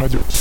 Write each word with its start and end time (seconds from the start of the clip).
находился. 0.00 0.39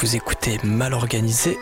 Vous 0.00 0.14
écoutez 0.14 0.58
Mal 0.62 0.92
Organisé. 0.92 1.58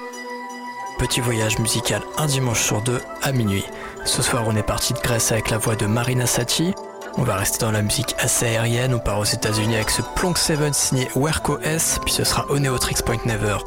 Petit 0.98 1.20
voyage 1.20 1.58
musical 1.60 2.02
un 2.18 2.26
dimanche 2.26 2.62
sur 2.62 2.82
deux 2.82 3.00
à 3.22 3.30
minuit. 3.30 3.64
Ce 4.04 4.22
soir, 4.22 4.44
on 4.46 4.56
est 4.56 4.62
parti 4.64 4.92
de 4.92 4.98
Grèce 4.98 5.30
avec 5.30 5.50
la 5.50 5.58
voix 5.58 5.76
de 5.76 5.86
Marina 5.86 6.26
Sati. 6.26 6.74
On 7.16 7.22
va 7.22 7.36
rester 7.36 7.58
dans 7.58 7.70
la 7.70 7.82
musique 7.82 8.14
assez 8.18 8.46
aérienne. 8.46 8.92
On 8.92 8.98
part 8.98 9.20
aux 9.20 9.24
États-Unis 9.24 9.76
avec 9.76 9.90
ce 9.90 10.02
Plonk 10.16 10.36
7 10.36 10.74
signé 10.74 11.08
Werco 11.14 11.60
S. 11.60 12.00
Puis 12.04 12.12
ce 12.12 12.24
sera 12.24 12.46
Oneotrix 12.50 12.96
Point 13.04 13.20
Never. 13.24 13.58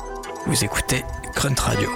Vous 0.47 0.63
écoutez 0.65 1.05
Grunt 1.33 1.59
Radio. 1.59 1.89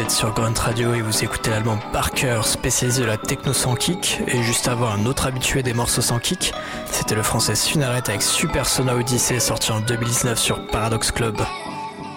Êtes 0.00 0.10
sur 0.10 0.32
Grunt 0.32 0.54
Radio 0.58 0.94
et 0.94 1.02
vous 1.02 1.24
écoutez 1.24 1.50
l'album 1.50 1.78
Parker 1.92 2.40
spécialisé 2.44 3.02
de 3.02 3.06
la 3.06 3.16
techno 3.16 3.52
sans 3.52 3.74
kick. 3.74 4.20
Et 4.28 4.42
juste 4.42 4.66
avant, 4.68 4.88
un 4.88 5.04
autre 5.04 5.26
habitué 5.26 5.62
des 5.62 5.74
morceaux 5.74 6.00
sans 6.00 6.18
kick, 6.18 6.54
c'était 6.90 7.14
le 7.14 7.22
français 7.22 7.54
Sunaret 7.54 8.02
avec 8.08 8.22
Super 8.22 8.66
Sona 8.66 8.94
Odyssey 8.94 9.40
sorti 9.40 9.72
en 9.72 9.80
2019 9.80 10.38
sur 10.38 10.66
Paradox 10.68 11.10
Club. 11.10 11.36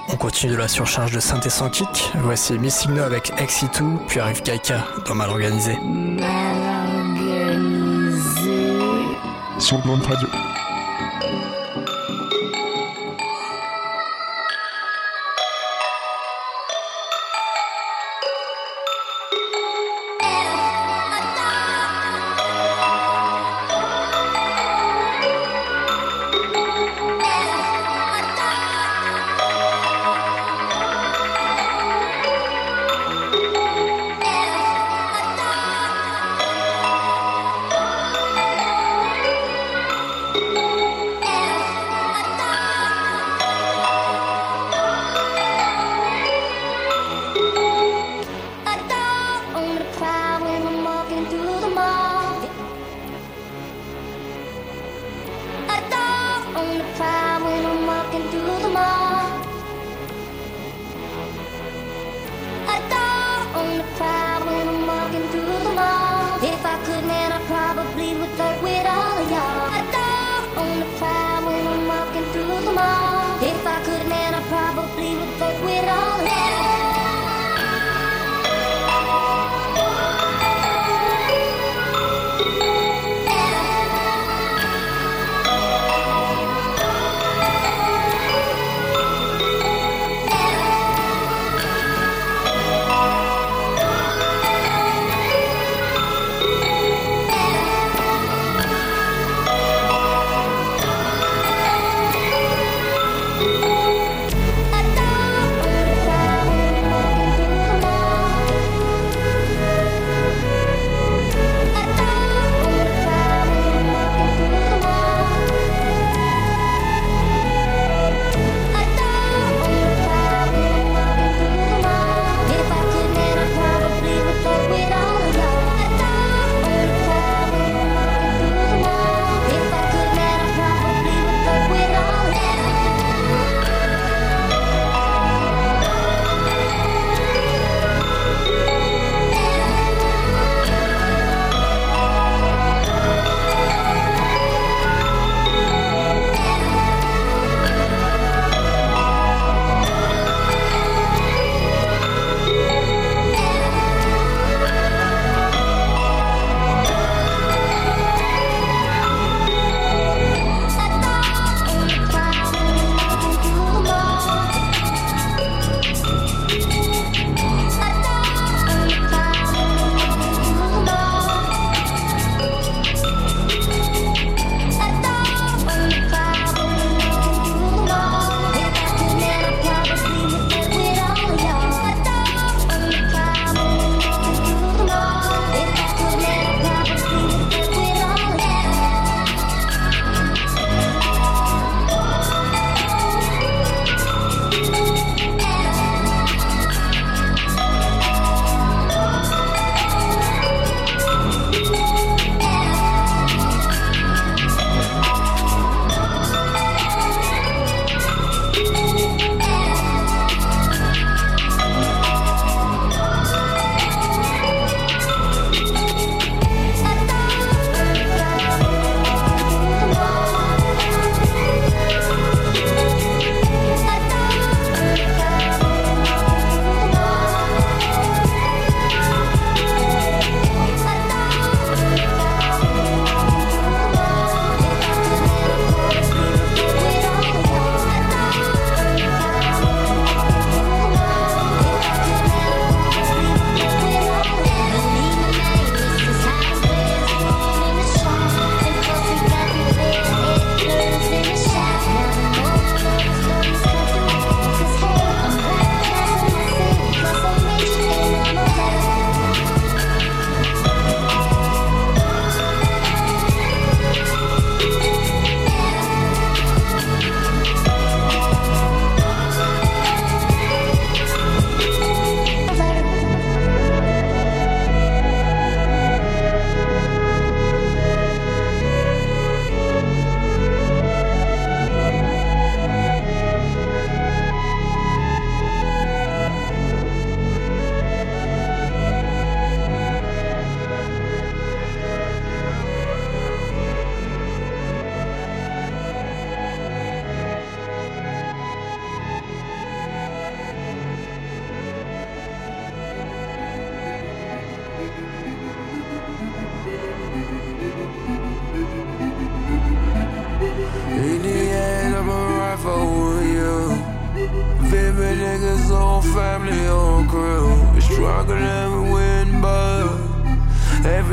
On 0.10 0.16
continue 0.16 0.54
de 0.54 0.58
la 0.58 0.68
surcharge 0.68 1.12
de 1.12 1.20
synthé 1.20 1.50
sans 1.50 1.70
kick. 1.70 2.12
Voici 2.16 2.58
Missing 2.58 2.94
No 2.94 3.04
avec 3.04 3.34
XE2, 3.34 4.06
puis 4.08 4.20
arrive 4.20 4.42
Kaika 4.42 4.86
dans 5.06 5.16
Mal 5.16 5.30
Organisé. 5.30 5.78
Sur 9.60 9.80
Grunt 9.80 10.02
Radio. 10.08 10.28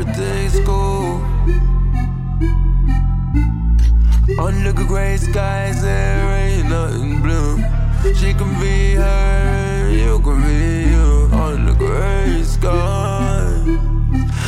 Everything's 0.01 0.59
cool. 0.65 1.21
Under 4.39 4.71
the 4.71 4.85
gray 4.87 5.17
skies, 5.17 5.81
there 5.81 6.37
ain't 6.37 6.69
nothing 6.69 7.21
blue. 7.21 7.57
She 8.15 8.33
can 8.33 8.59
be 8.59 8.95
her, 8.95 9.91
you 9.91 10.19
can 10.21 10.41
be 10.41 10.89
you. 10.89 11.29
Under 11.31 11.71
the 11.71 11.77
gray 11.77 12.43
skies, 12.43 13.63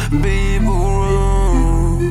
people 0.09 0.83
room. 1.09 2.01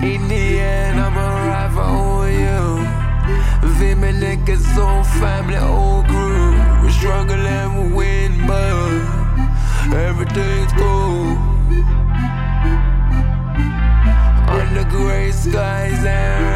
In 0.00 0.28
the 0.28 0.60
end, 0.60 1.00
I'ma 1.00 1.68
for 1.76 2.30
you. 2.30 2.44
Me 3.94 4.10
niggas 4.10 4.76
on 4.76 5.04
family, 5.20 5.56
oh, 5.56 5.83
cool. 10.76 11.36
Under 14.48 14.84
gray 14.90 15.30
skies, 15.30 16.02
there 16.02 16.53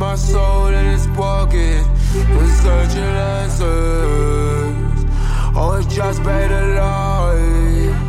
my 0.00 0.14
soul 0.14 0.68
in 0.68 0.86
his 0.86 1.06
pocket. 1.08 1.84
We're 2.34 2.54
searching 2.64 3.12
answers. 3.36 5.04
Oh, 5.54 5.76
it's 5.78 5.94
just 5.94 6.22
better 6.24 6.74
life. 6.74 8.00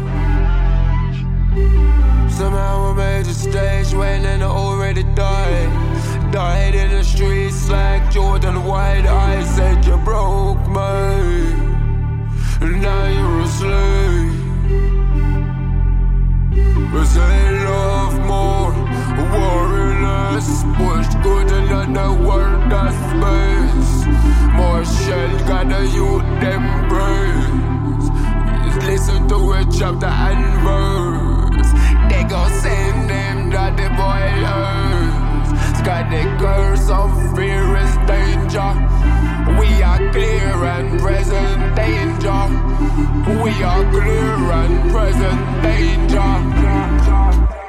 Somehow 2.32 2.92
I 2.92 2.94
made 2.96 3.28
a 3.28 3.34
stage 3.34 3.94
when 3.94 4.26
I 4.26 4.42
already 4.44 5.04
died. 5.04 6.32
Died 6.32 6.76
in 6.76 6.92
the 6.92 7.04
streets 7.04 7.70
like 7.70 8.10
Jordan 8.10 8.64
White. 8.64 9.06
I 9.06 9.44
said 9.44 9.86
you 9.86 9.98
broke 9.98 10.66
me. 10.70 11.12
And 12.62 12.82
now 12.82 13.06
you're 13.18 13.42
asleep. 13.42 14.32
We 16.94 17.06
say 17.06 17.66
love 17.66 17.71
more, 17.71 17.71
worry 20.42 20.62
less. 20.62 20.64
Push 20.78 21.24
good 21.24 21.52
in 21.52 21.94
the 21.94 22.14
world 22.26 22.72
that 22.72 22.94
space. 23.10 24.06
More 24.56 24.86
shell 24.86 25.40
got 25.48 25.72
a 25.72 25.86
youth 25.88 26.24
them 26.42 26.64
brains. 26.90 28.06
Listen 28.86 29.28
to 29.28 29.36
a 29.54 29.66
chapter 29.72 30.08
and 30.08 30.46
verse. 30.64 31.72
They 32.10 32.24
gon' 32.24 32.52
send 32.62 33.10
them 33.10 33.50
that 33.52 33.78
the 33.78 33.90
boy 33.90 34.24
learns. 34.42 35.82
Got 35.82 36.10
the 36.10 36.24
curse 36.40 36.90
of 36.90 37.12
fear 37.36 37.78
is 37.78 37.96
danger. 38.08 38.72
We 39.60 39.82
are 39.84 40.12
clear 40.12 40.66
and 40.66 41.00
present 41.00 41.76
danger. 41.76 42.42
We 43.44 43.64
are 43.64 43.92
clear 43.92 44.52
and 44.52 44.92
present 44.92 45.64
danger. 45.64 47.61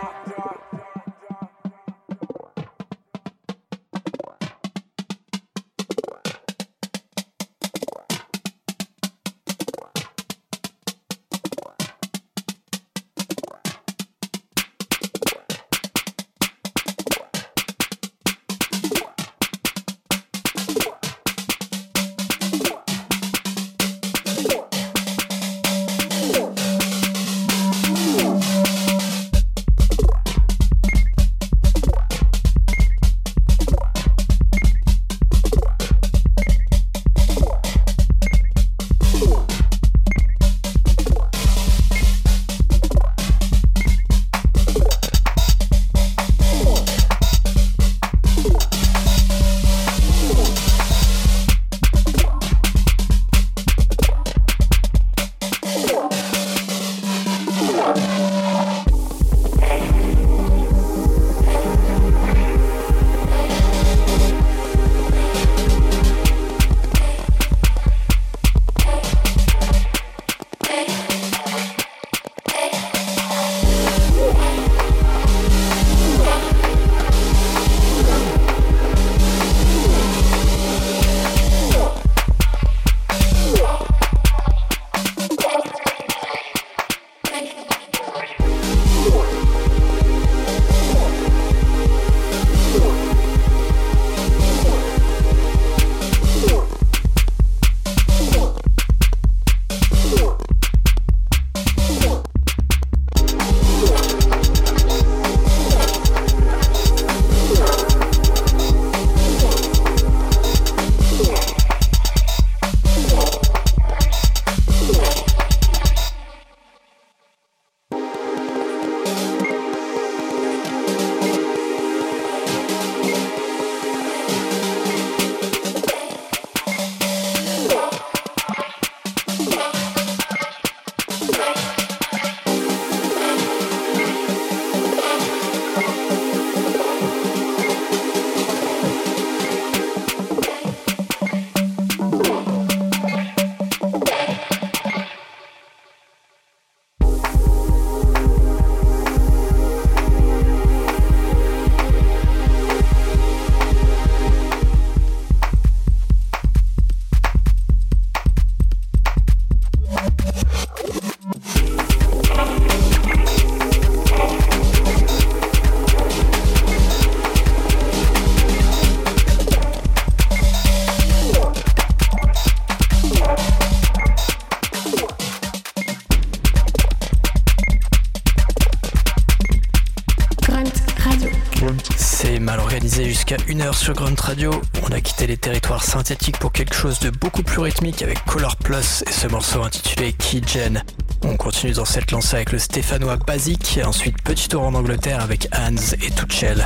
Jusqu'à 183.33 183.53
1h 183.53 183.75
sur 183.75 183.95
Grunt 183.95 184.21
Radio. 184.21 184.51
On 184.83 184.92
a 184.92 185.01
quitté 185.01 185.27
les 185.27 185.37
territoires 185.37 185.83
synthétiques 185.83 186.38
pour 186.38 186.53
quelque 186.53 186.75
chose 186.75 186.99
de 186.99 187.11
beaucoup 187.11 187.42
plus 187.42 187.61
rythmique 187.61 188.03
avec 188.03 188.25
Color 188.25 188.57
Plus 188.57 189.05
et 189.07 189.12
ce 189.12 189.27
morceau 189.29 189.62
intitulé 189.62 190.12
Keygen. 190.12 190.83
On 191.23 191.37
continue 191.37 191.73
dans 191.73 191.85
cette 191.85 192.11
lancée 192.11 192.37
avec 192.37 192.53
le 192.53 192.59
stéphanois 192.59 193.16
Basic 193.16 193.79
et 193.79 193.85
ensuite 193.85 194.21
petit 194.23 194.49
tour 194.49 194.62
en 194.62 194.75
Angleterre 194.75 195.21
avec 195.21 195.49
Hans 195.55 195.95
et 196.03 196.11
Tuchel. 196.11 196.64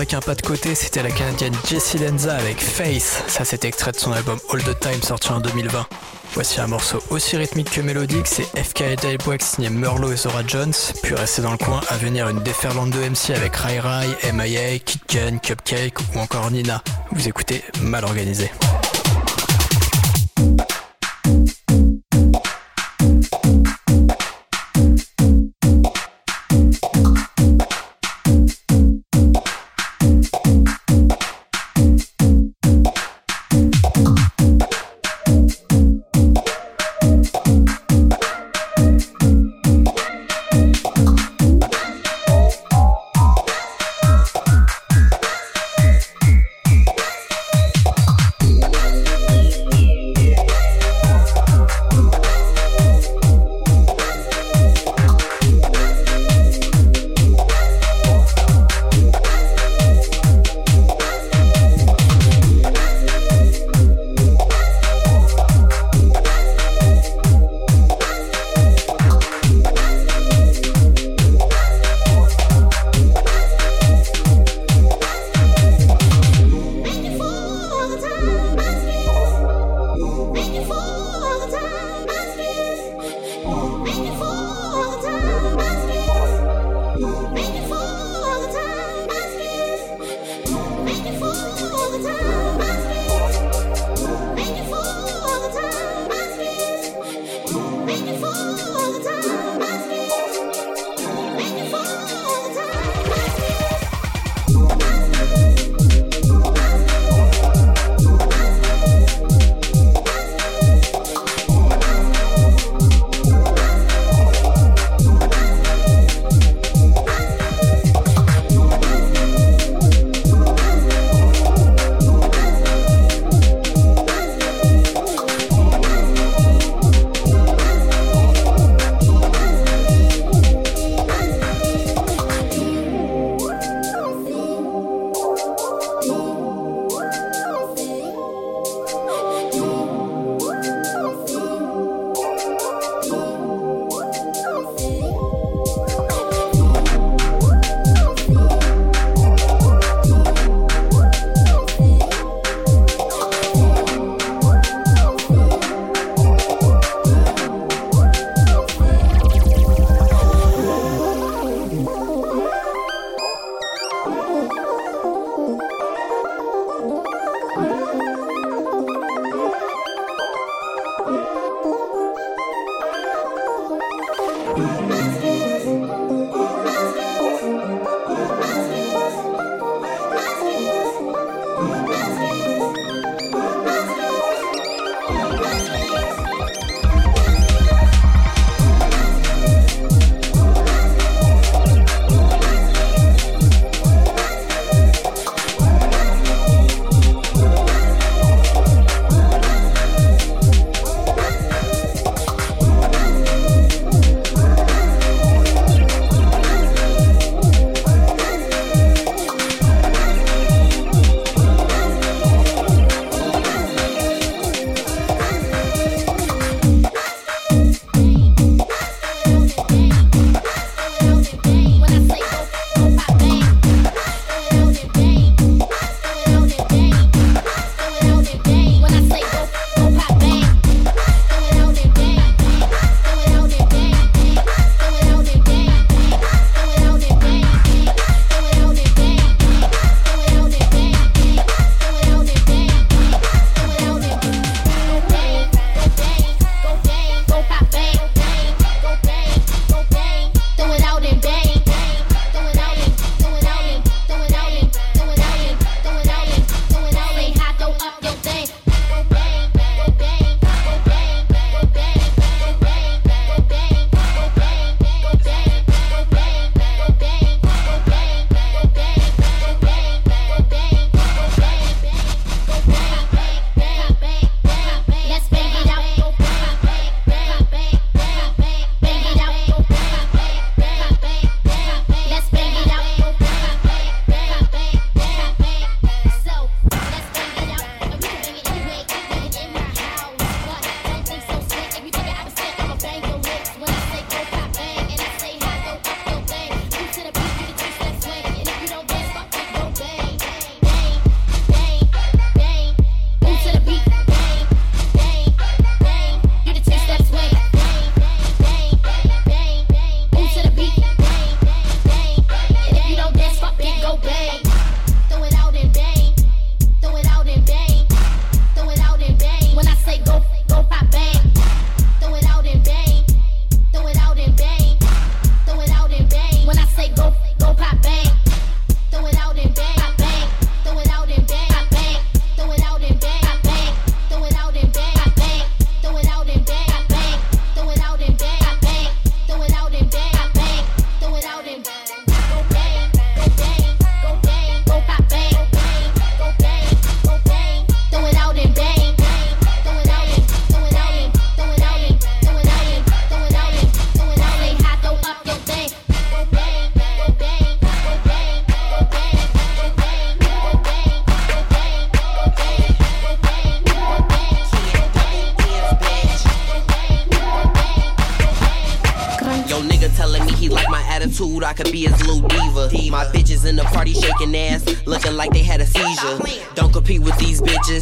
Avec 0.00 0.14
un 0.14 0.20
pas 0.20 0.34
de 0.34 0.40
côté, 0.40 0.74
c'était 0.74 1.02
la 1.02 1.10
canadienne 1.10 1.52
Jessie 1.68 1.98
Lenza 1.98 2.34
avec 2.34 2.58
Face. 2.58 3.22
Ça, 3.26 3.44
c'est 3.44 3.66
extrait 3.66 3.92
de 3.92 3.98
son 3.98 4.12
album 4.12 4.38
All 4.50 4.62
the 4.62 4.80
Time 4.80 5.02
sorti 5.02 5.30
en 5.30 5.40
2020. 5.40 5.86
Voici 6.32 6.58
un 6.58 6.68
morceau 6.68 7.02
aussi 7.10 7.36
rythmique 7.36 7.70
que 7.70 7.82
mélodique, 7.82 8.26
c'est 8.26 8.44
FK 8.44 8.98
Dave 9.02 9.38
signé 9.40 9.68
Merlot 9.68 10.10
et 10.12 10.16
Zora 10.16 10.40
Jones. 10.46 10.72
Puis 11.02 11.14
restez 11.14 11.42
dans 11.42 11.52
le 11.52 11.58
coin, 11.58 11.82
à 11.90 11.98
venir 11.98 12.30
une 12.30 12.40
déferlante 12.40 12.88
de 12.88 12.98
MC 12.98 13.36
avec 13.36 13.54
Rai 13.56 13.78
Rai, 13.78 14.06
MIA, 14.32 14.78
Kitchen, 14.78 15.38
Cupcake 15.38 15.98
ou 16.14 16.18
encore 16.18 16.50
Nina. 16.50 16.82
Vous 17.12 17.28
écoutez 17.28 17.62
Mal 17.82 18.06
Organisé. 18.06 18.50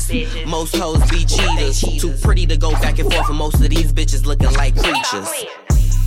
Bitches. 0.08 0.46
Most 0.46 0.76
hoes 0.76 1.00
be 1.10 1.24
cheaters. 1.24 1.80
Too 2.00 2.12
pretty 2.22 2.46
to 2.46 2.56
go 2.56 2.72
back 2.72 2.98
and 2.98 3.12
forth, 3.12 3.28
and 3.28 3.38
most 3.38 3.54
of 3.56 3.68
these 3.68 3.92
bitches 3.92 4.26
looking 4.26 4.52
like 4.54 4.74
creatures. 4.76 5.28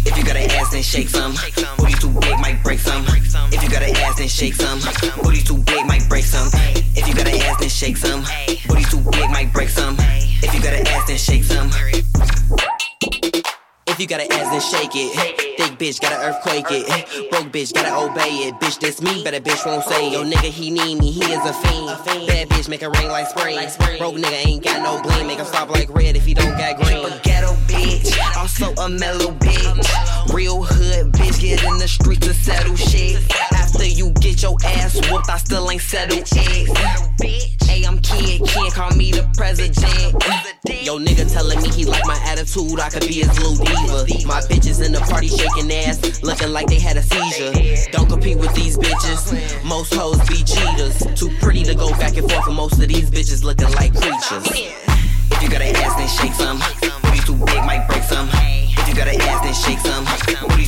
If 0.04 0.18
you 0.18 0.24
got 0.24 0.36
an 0.36 0.50
ass, 0.52 0.72
then 0.72 0.82
shake 0.82 1.10
some. 1.10 1.34
Booty 1.78 1.94
too 1.94 2.10
big, 2.20 2.40
might 2.40 2.62
break 2.64 2.80
some. 2.80 3.06
If 3.52 3.64
you 3.64 3.70
got 3.70 3.84
an 3.84 3.96
ass, 3.98 4.18
then 4.18 4.28
shake 4.28 4.56
some. 4.56 4.80
Booty 5.24 5.42
too 5.42 5.58
big, 5.64 5.86
might 5.86 6.08
break 6.10 6.26
some. 6.26 6.50
If 6.96 7.08
you 7.08 7.14
got 7.14 7.28
an 7.28 7.40
ass, 7.42 7.60
then 7.60 7.70
shake 7.70 7.98
some. 7.98 8.24
Booty 8.68 8.84
too 8.86 9.00
big, 9.12 9.30
might 9.30 9.54
break 9.54 9.70
some. 9.70 9.96
If 10.00 10.54
you 10.54 10.62
got 10.62 10.74
an 10.74 10.88
ass, 10.88 11.08
then 11.08 11.18
shake 11.18 11.44
some. 11.44 11.70
If 13.88 14.00
you 14.00 14.08
got 14.08 14.22
an 14.22 14.32
ass, 14.32 14.50
then 14.50 14.62
shake 14.62 14.96
it. 14.96 15.58
Thick 15.58 15.78
bitch, 15.78 16.02
gotta 16.02 16.18
earthquake 16.18 16.66
it. 16.72 16.88
Bitch, 17.52 17.74
gotta 17.74 17.94
obey 17.94 18.48
it. 18.48 18.56
Bitch, 18.62 18.80
this 18.80 19.02
me, 19.02 19.26
better 19.26 19.42
bitch 19.42 19.66
won't 19.66 19.84
say 19.84 20.08
it. 20.08 20.14
Yo, 20.14 20.24
nigga, 20.24 20.50
he 20.50 20.70
need 20.70 20.98
me, 20.98 21.12
he 21.12 21.20
is 21.20 21.46
a 21.46 21.52
fiend. 21.52 21.88
Bad 22.26 22.48
bitch, 22.48 22.70
make 22.70 22.82
it 22.82 22.88
rain 22.88 23.10
like 23.10 23.28
spring. 23.28 23.58
Broke 23.98 24.16
nigga 24.16 24.46
ain't 24.46 24.64
got 24.64 24.82
no 24.82 25.02
gleam, 25.02 25.28
make 25.28 25.38
him 25.38 25.46
stop 25.46 25.70
like 25.70 25.90
red 25.94 26.16
if 26.16 26.26
he 26.26 26.34
don't 26.34 26.58
got 26.58 26.78
green. 26.78 27.06
A 27.06 27.20
ghetto 27.24 27.54
bitch, 27.68 28.18
also 28.38 28.72
a 28.82 28.88
mellow 28.88 29.34
bitch. 29.34 30.34
Real 30.34 30.64
hood 30.64 31.12
bitch, 31.12 31.42
get 31.42 31.62
in 31.64 31.78
the 31.78 31.90
streets 31.90 32.26
to 32.26 32.34
settle 32.34 32.78
shit. 32.78 33.22
After 33.74 33.88
you 33.88 34.12
get 34.20 34.44
your 34.44 34.58
ass 34.66 34.96
whooped, 35.10 35.30
I 35.30 35.38
still 35.38 35.72
ain't 35.72 35.82
settled 35.82 36.28
it. 36.28 37.64
Hey, 37.64 37.84
I'm 37.86 38.00
kid, 38.00 38.46
can't 38.46 38.74
call 38.74 38.92
me 38.92 39.12
the 39.12 39.24
president. 39.38 39.80
Yo, 40.84 41.00
nigga 41.00 41.32
telling 41.32 41.62
me 41.62 41.70
he 41.70 41.86
like 41.86 42.06
my 42.06 42.20
attitude, 42.26 42.80
I 42.82 42.90
could 42.90 43.08
be 43.08 43.24
his 43.24 43.32
little 43.40 43.56
diva. 43.56 44.28
My 44.28 44.42
bitches 44.42 44.86
in 44.86 44.92
the 44.92 45.00
party 45.00 45.30
shaking 45.30 45.72
ass, 45.72 46.22
looking 46.22 46.50
like 46.52 46.68
they 46.68 46.80
had 46.80 46.98
a 46.98 47.02
seizure. 47.02 47.92
Don't 47.92 48.10
compete 48.10 48.38
with 48.38 48.54
these 48.54 48.78
bitches, 48.78 49.32
most 49.64 49.94
hoes 49.94 50.20
be 50.28 50.44
cheaters. 50.44 51.00
Too 51.16 51.30
pretty 51.40 51.64
to 51.64 51.74
go 51.74 51.92
back 51.92 52.18
and 52.18 52.30
forth, 52.30 52.48
and 52.48 52.56
most 52.56 52.74
of 52.74 52.88
these 52.90 53.10
bitches 53.10 53.44
looking 53.44 53.72
like 53.72 53.94
creatures. 53.96 54.52
If 55.32 55.42
you 55.42 55.50
got 55.50 55.62
an 55.62 55.76
ass, 55.78 55.96
then 55.96 56.10
shake 56.10 56.34
some. 56.34 56.60
Booty 57.02 57.20
too 57.24 57.38
big, 57.46 57.64
might 57.64 57.88
break 57.88 58.04
some. 58.04 58.28
If 58.34 58.88
you 58.90 58.96
got 58.96 59.08
an 59.08 59.22
ass, 59.22 59.42
then 59.42 59.54
shake 59.56 59.80
some. 59.80 60.04
Booty 60.50 60.68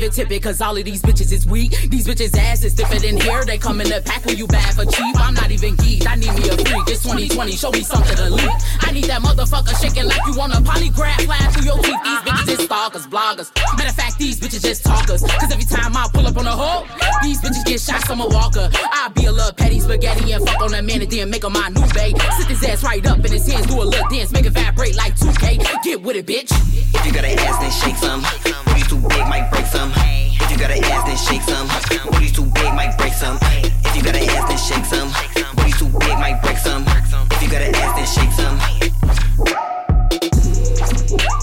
I'm 0.00 0.06
not 0.08 0.42
cause 0.42 0.60
all 0.62 0.76
of 0.76 0.84
these 0.84 1.02
bitches 1.02 1.30
is 1.30 1.46
weak. 1.46 1.72
These 1.90 2.06
bitches' 2.06 2.34
ass 2.34 2.64
is 2.64 2.72
different 2.72 3.04
in 3.04 3.20
here. 3.20 3.44
They 3.44 3.58
come 3.58 3.82
in 3.82 3.88
the 3.88 4.00
pack 4.00 4.24
when 4.24 4.38
you 4.38 4.46
bad 4.46 4.74
for 4.74 4.86
cheap. 4.86 5.14
I'm 5.20 5.34
not 5.34 5.50
even 5.50 5.76
geeked. 5.76 6.06
I 6.06 6.16
need 6.16 6.32
me 6.40 6.48
a 6.48 6.56
freak. 6.56 6.88
It's 6.88 7.02
2020, 7.02 7.52
show 7.52 7.70
me 7.70 7.82
something 7.82 8.16
to 8.16 8.30
leak. 8.30 8.50
I 8.80 8.92
need 8.92 9.04
that 9.04 9.20
motherfucker 9.20 9.76
shaking 9.76 10.08
like 10.08 10.20
you 10.26 10.38
want 10.38 10.54
a 10.54 10.60
polygraph 10.64 11.20
flying 11.28 11.50
through 11.52 11.64
your 11.64 11.78
teeth. 11.84 12.00
These 12.00 12.22
bitches 12.24 12.48
is 12.48 12.64
stalkers, 12.64 13.06
bloggers. 13.08 13.52
Matter 13.76 13.90
of 13.90 13.94
fact, 13.94 14.18
these 14.18 14.40
bitches 14.40 14.62
just 14.62 14.84
talkers. 14.84 15.20
Cause 15.20 15.52
every 15.52 15.68
time 15.68 15.94
I 15.94 16.08
pull 16.14 16.26
up 16.26 16.36
on 16.38 16.46
a 16.46 16.56
hoe, 16.56 16.88
these 17.22 17.40
bitches 17.42 17.64
get 17.66 17.80
shot 17.80 18.00
from 18.06 18.20
a 18.20 18.26
walker. 18.26 18.70
I'll 18.72 19.10
be 19.10 19.26
a 19.26 19.32
little 19.32 19.52
petty 19.52 19.80
spaghetti 19.80 20.32
and 20.32 20.48
fuck 20.48 20.62
on 20.62 20.72
a 20.72 20.80
man 20.80 21.02
and 21.02 21.10
then 21.10 21.28
make 21.28 21.44
him 21.44 21.52
my 21.52 21.68
new 21.68 21.84
babe. 21.92 22.16
Sit 22.40 22.48
his 22.48 22.64
ass 22.64 22.82
right 22.82 23.04
up 23.04 23.18
in 23.20 23.32
his 23.32 23.46
hands, 23.46 23.66
do 23.66 23.76
a 23.76 23.84
little 23.84 24.08
dance, 24.08 24.32
make 24.32 24.46
it 24.46 24.56
vibrate 24.56 24.96
like 24.96 25.14
2K. 25.16 25.84
Get 25.84 26.00
with 26.00 26.16
it, 26.16 26.26
bitch. 26.26 26.48
If 26.96 27.04
you 27.04 27.12
got 27.12 27.24
an 27.24 27.38
ass, 27.38 27.60
then 27.60 27.70
shake 27.70 27.96
some. 28.00 28.69
Too 29.00 29.08
big, 29.08 29.26
might 29.28 29.50
break 29.50 29.64
some. 29.64 29.90
If 29.96 30.50
you 30.50 30.58
got 30.58 30.70
an 30.70 30.84
ass, 30.84 31.06
then 31.06 31.16
shake 31.16 31.42
some. 31.42 31.66
Booty 32.12 32.28
too 32.28 32.44
big, 32.44 32.74
might 32.74 32.98
break 32.98 33.14
some. 33.14 33.38
If 33.40 33.96
you 33.96 34.02
got 34.02 34.14
an 34.14 34.28
ass, 34.28 34.46
then 34.46 34.58
shake 34.58 34.84
some. 34.84 35.08
Booty 35.56 35.72
too 35.72 35.88
big, 36.00 36.18
might 36.18 36.42
break 36.42 36.58
some. 36.58 36.84
If 37.30 37.42
you 37.42 37.48
got 37.48 37.62
an 37.62 37.74
ass, 37.76 37.96
then 37.96 38.06
shake 38.06 38.32
some. 38.32 38.58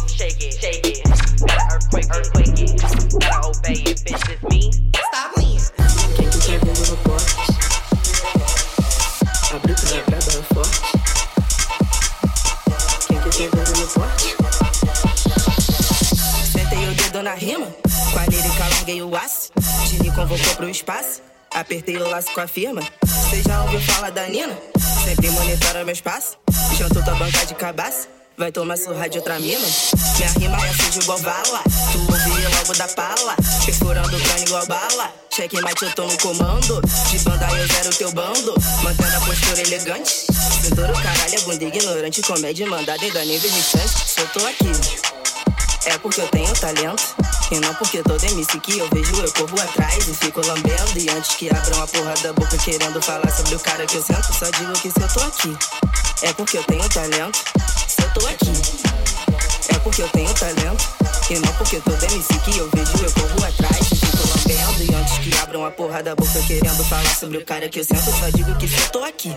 Shake 0.08 0.38
it, 0.43 0.53
shake 0.53 0.86
it. 0.86 1.01
Gotta 1.47 1.74
earthquake, 1.74 2.05
earthquake 2.14 2.60
it. 2.60 2.80
Gotta 3.20 3.47
obey 3.47 3.82
it, 3.89 4.03
bitch, 4.05 4.30
it's 4.30 4.43
me. 4.43 4.87
Rima, 17.48 17.68
com 18.12 18.20
a 18.20 18.26
lírica 18.26 18.68
larguei 18.72 19.02
o 19.02 19.16
aço. 19.16 19.52
Me 20.02 20.12
convocou 20.12 20.56
pro 20.56 20.70
espaço, 20.70 21.22
apertei 21.54 21.95
o 21.95 22.10
laço 22.10 22.30
com 22.34 22.41
a 22.41 22.48
firma. 22.48 22.82
Cê 23.30 23.41
já 23.48 23.64
ouviu 23.64 23.80
falar 23.80 24.10
da 24.10 24.28
Nina? 24.28 24.58
Sempre 25.06 25.30
monitora 25.30 25.86
meu 25.86 25.93
espaço, 25.93 26.38
janto 26.78 27.02
tua 27.02 27.16
banca 27.16 27.45
de 27.45 27.56
cabaça. 27.56 28.10
Vai 28.38 28.52
tomar 28.52 28.78
surra 28.78 29.10
de 29.10 29.18
outra 29.18 29.39
mina. 29.39 29.68
Minha 30.18 30.30
rima 30.38 30.58
é 30.68 30.74
suja 30.74 31.00
igual 31.00 31.20
bala. 31.22 31.64
Tu 31.91 32.00
ouvi 32.00 32.56
logo 32.56 32.74
da 32.78 32.88
pala. 32.89 33.36
Perfurando 33.66 34.16
o 34.16 34.22
crânio 34.22 34.45
igual 34.45 34.68
bala. 34.68 35.12
Cheque 35.34 35.60
mate, 35.60 35.86
eu 35.86 35.91
tô 35.95 36.06
no 36.06 36.18
comando. 36.20 36.82
De 37.10 37.18
banda 37.20 37.48
eu 37.58 37.68
zero 37.68 37.95
teu 37.95 38.12
bando. 38.12 38.54
Mantendo 38.84 39.18
a 39.18 39.22
postura 39.22 39.62
elegante. 39.62 40.28
Cintura 40.62 40.93
caralho 40.93 41.36
é 41.36 41.41
bunda 41.41 41.64
ignorante. 41.64 42.22
Comédia 42.22 42.68
mandada 42.68 43.04
em 43.04 43.26
nível 43.26 43.50
distante. 43.50 44.08
Se 44.08 44.22
eu 44.22 44.28
tô 44.28 44.45
aqui. 44.45 45.18
É 45.88 45.98
porque 46.00 46.20
eu 46.20 46.28
tenho 46.28 46.54
talento. 46.54 47.16
E 47.50 47.60
não 47.62 47.74
porque 47.76 48.04
todo 48.04 48.22
MC 48.22 48.60
que 48.60 48.78
eu 48.78 48.90
vejo 48.94 49.16
eu 49.22 49.32
corro 49.34 49.62
atrás 49.62 50.06
e 50.06 50.14
fico 50.14 50.46
lambendo. 50.46 51.00
E 51.00 51.10
antes 51.10 51.36
que 51.36 51.50
abram 51.50 51.82
a 51.82 51.88
porra 51.88 52.14
da 52.22 52.34
boca 52.34 52.58
querendo 52.58 53.02
falar 53.02 53.32
sobre 53.32 53.56
o 53.56 53.60
cara 53.60 53.86
que 53.86 53.96
eu 53.96 54.04
sento, 54.04 54.34
só 54.34 54.50
digo 54.52 54.74
que 54.74 54.92
se 54.92 55.02
eu 55.02 55.08
tô 55.08 55.22
aqui. 55.22 55.58
É 56.24 56.34
porque 56.34 56.58
eu 56.58 56.64
tenho 56.66 56.88
talento. 56.90 57.40
Se 57.88 58.02
eu 58.02 58.14
tô 58.14 58.28
aqui. 58.28 58.52
É 59.70 59.80
porque 59.80 60.02
eu 60.02 60.10
tenho 60.10 60.34
talento. 60.34 60.86
E 61.30 61.40
não 61.40 61.54
porque 61.54 61.80
todo 61.80 62.04
MC 62.04 62.34
que 62.40 62.58
eu 62.58 62.70
vejo 62.74 63.06
eu 63.06 63.12
corro 63.14 63.46
atrás 63.46 63.92
e 63.92 63.96
fico 63.96 64.18
lambendo. 64.28 64.92
E 64.92 64.96
antes 64.96 65.18
que 65.20 65.38
abram 65.38 65.66
a 65.66 65.72
porra 65.72 66.04
da 66.04 66.16
boca 66.16 66.42
querendo 66.48 66.84
falar 66.84 67.16
sobre 67.16 67.38
o 67.38 67.46
cara 67.46 67.70
que 67.70 67.80
eu 67.80 67.84
sento, 67.86 68.12
só 68.20 68.30
digo 68.36 68.54
que 68.58 68.68
se 68.68 68.78
eu 68.78 68.90
tô 68.90 69.04
aqui. 69.06 69.34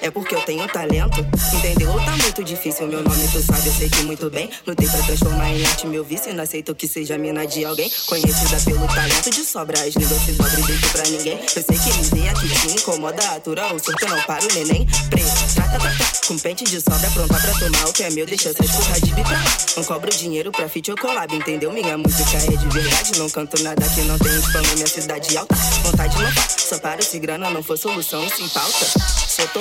É 0.00 0.10
porque 0.10 0.34
eu 0.34 0.40
tenho 0.42 0.66
talento, 0.68 1.20
entendeu? 1.52 1.90
Ou 1.90 1.98
tá 1.98 2.16
muito 2.16 2.44
difícil, 2.44 2.86
meu 2.86 3.02
nome 3.02 3.28
tu 3.28 3.40
sabe, 3.40 3.66
eu 3.66 3.72
sei 3.72 3.88
que 3.88 4.02
muito 4.02 4.28
bem. 4.30 4.50
Lutei 4.66 4.88
pra 4.88 5.02
transformar 5.02 5.48
em 5.50 5.64
arte 5.64 5.86
meu 5.86 6.04
vício, 6.04 6.34
não 6.34 6.44
aceito 6.44 6.74
que 6.74 6.86
seja 6.86 7.16
mina 7.16 7.46
de 7.46 7.64
alguém. 7.64 7.90
Conhecida 8.06 8.60
pelo 8.64 8.86
talento 8.86 9.30
de 9.30 9.44
sobra, 9.44 9.80
as 9.80 9.94
línguas 9.94 10.22
se 10.22 10.32
dobre 10.32 10.62
deito 10.62 10.88
pra 10.90 11.02
ninguém. 11.04 11.38
Eu 11.38 11.62
sei 11.62 11.78
que 11.78 11.90
eles 11.90 12.12
aqui 12.28 12.48
te 12.48 12.80
incomoda, 12.80 13.22
atura 13.30 13.72
o 13.72 13.78
surto, 13.78 14.06
não 14.06 14.20
para 14.22 14.44
o 14.44 14.54
neném. 14.54 14.86
Preto, 15.08 15.54
tá, 15.54 15.62
tá, 15.62 15.78
tá, 15.78 15.90
tá, 15.90 16.26
com 16.26 16.38
pente 16.38 16.64
de 16.64 16.80
sobra, 16.80 17.10
pronta 17.10 17.38
pra 17.38 17.52
tomar 17.58 17.88
o 17.88 17.92
que 17.92 18.02
é 18.02 18.10
meu, 18.10 18.26
deixa 18.26 18.50
essas 18.50 18.70
porra 18.70 19.00
de 19.00 19.12
lá. 19.12 19.44
Não 19.76 19.84
cobro 19.84 20.10
dinheiro 20.10 20.52
pra 20.52 20.68
feat 20.68 20.90
ou 20.90 20.96
collab, 20.96 21.34
entendeu? 21.34 21.72
Minha 21.72 21.96
música 21.96 22.36
é 22.36 22.56
de 22.56 22.68
verdade, 22.68 23.18
não 23.18 23.30
canto 23.30 23.62
nada 23.62 23.88
que 23.88 24.02
não 24.02 24.18
tem 24.18 24.32
spam 24.40 24.62
minha 24.74 24.86
cidade 24.86 25.36
alta. 25.36 25.54
Vontade 25.82 26.22
não 26.22 26.34
tá, 26.34 26.46
só 26.58 26.78
paro 26.78 27.02
se 27.02 27.18
grana 27.18 27.50
não 27.50 27.62
for 27.62 27.78
solução, 27.78 28.28
sim 28.28 28.48
pauta. 28.48 28.86
Se 29.28 29.42
eu 29.42 29.48
tô 29.48 29.60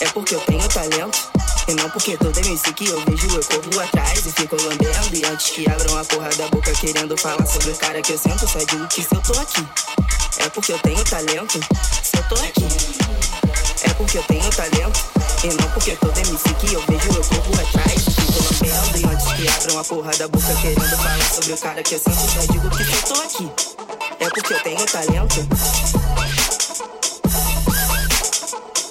é 0.00 0.08
porque 0.10 0.34
eu 0.34 0.40
tenho 0.40 0.68
talento. 0.68 1.30
E 1.68 1.74
não 1.74 1.90
porque 1.90 2.16
todo 2.16 2.38
MC 2.38 2.72
que 2.72 2.86
eu 2.86 2.98
vejo 3.04 3.28
eu 3.28 3.44
corro 3.44 3.80
atrás 3.80 4.24
e 4.24 4.32
fico 4.32 4.56
lambendo. 4.56 5.16
E 5.16 5.26
antes 5.26 5.50
que 5.50 5.68
abram 5.68 5.98
a 5.98 6.04
porra 6.04 6.30
da 6.30 6.48
boca 6.48 6.72
querendo 6.72 7.16
falar 7.18 7.44
sobre 7.46 7.70
o 7.70 7.76
cara 7.76 8.00
que 8.00 8.12
eu 8.12 8.18
sento, 8.18 8.48
só 8.48 8.58
digo 8.58 8.86
que 8.88 9.02
se 9.02 9.14
eu 9.14 9.20
tô 9.20 9.38
aqui. 9.38 9.66
É 10.38 10.48
porque 10.48 10.72
eu 10.72 10.78
tenho 10.78 11.04
talento. 11.04 11.60
Se 12.02 12.16
eu 12.16 12.22
tô 12.28 12.34
aqui. 12.36 12.66
É 13.82 13.92
porque 13.94 14.18
eu 14.18 14.22
tenho 14.24 14.50
talento. 14.50 15.00
E 15.44 15.48
não 15.48 15.70
porque 15.70 15.94
todo 15.96 16.18
MC 16.18 16.54
que 16.54 16.74
eu 16.74 16.82
vejo 16.88 17.08
eu 17.08 17.24
corro 17.24 17.60
atrás 17.60 18.06
e 18.06 18.10
fico 18.10 18.32
lambendo. 18.44 18.98
E 18.98 19.04
antes 19.04 19.32
que 19.32 19.48
abram 19.48 19.78
a 19.78 19.84
porra 19.84 20.10
da 20.16 20.28
boca 20.28 20.54
querendo 20.60 20.96
falar 20.96 21.34
sobre 21.34 21.52
o 21.52 21.58
cara 21.58 21.82
que 21.82 21.94
eu 21.94 21.98
sento, 21.98 22.16
só 22.16 22.52
digo 22.52 22.70
que 22.70 22.84
se 22.84 22.92
eu 22.92 23.02
tô 23.02 23.20
aqui. 23.20 23.50
É 24.20 24.28
porque 24.30 24.54
eu 24.54 24.62
tenho 24.62 24.86
talento. 24.86 25.48
Thank 28.50 28.78
you. 28.82 28.87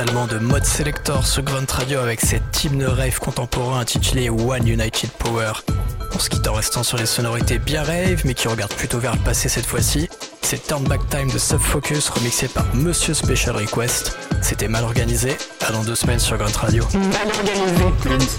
De 0.00 0.38
Mode 0.38 0.64
Selector 0.64 1.26
sur 1.26 1.42
Grunt 1.42 1.66
Radio 1.68 1.98
avec 1.98 2.22
cet 2.22 2.64
hymne 2.64 2.82
rave 2.84 3.18
contemporain 3.18 3.80
intitulé 3.80 4.30
One 4.30 4.66
United 4.66 5.10
Power. 5.18 5.52
On 6.14 6.18
se 6.18 6.30
quitte 6.30 6.48
en 6.48 6.54
restant 6.54 6.82
sur 6.82 6.96
les 6.96 7.04
sonorités 7.04 7.58
bien 7.58 7.82
rave 7.82 8.22
mais 8.24 8.32
qui 8.32 8.48
regardent 8.48 8.72
plutôt 8.72 8.98
vers 8.98 9.12
le 9.12 9.18
passé 9.18 9.50
cette 9.50 9.66
fois-ci. 9.66 10.08
C'est 10.40 10.66
Turn 10.66 10.82
Back 10.84 11.06
Time 11.10 11.30
de 11.30 11.36
Subfocus 11.36 12.08
remixé 12.08 12.48
par 12.48 12.64
Monsieur 12.74 13.12
Special 13.12 13.54
Request. 13.54 14.16
C'était 14.40 14.68
mal 14.68 14.84
organisé. 14.84 15.36
À 15.60 15.72
dans 15.72 15.82
deux 15.82 15.94
semaines 15.94 16.20
sur 16.20 16.38
Grunt 16.38 16.56
Radio. 16.56 16.86
Mal 16.94 17.28
organisé. 17.28 18.32